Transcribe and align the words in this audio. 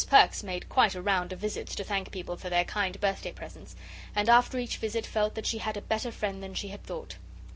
Perks 0.09 0.41
made 0.41 0.67
quite 0.67 0.95
a 0.95 1.01
round 1.03 1.31
of 1.31 1.37
visits 1.37 1.75
to 1.75 1.83
thank 1.83 2.09
people 2.09 2.35
for 2.35 2.49
their 2.49 2.63
kind 2.63 2.99
birthday 2.99 3.31
presents, 3.31 3.75
and 4.15 4.29
after 4.29 4.57
each 4.57 4.77
visit 4.77 5.05
felt 5.05 5.35
that 5.35 5.45
she 5.45 5.59
had 5.59 5.77
a 5.77 5.81
better 5.83 6.11
friend 6.11 6.41
than 6.41 6.55
she 6.55 6.69
had 6.69 6.83
thought. 6.83 7.17